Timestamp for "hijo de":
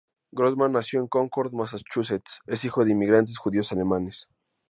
2.65-2.91